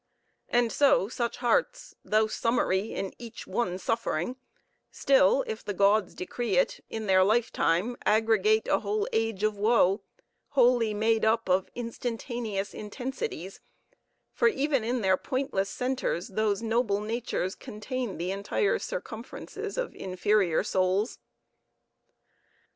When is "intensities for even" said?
12.73-14.83